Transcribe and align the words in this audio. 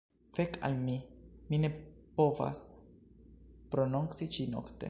Fek 0.37 0.55
al 0.69 0.77
mi, 0.85 0.95
mi 1.51 1.59
ne 1.65 1.71
povas 2.21 2.65
prononci 3.77 4.35
ĉi-nokte! 4.39 4.79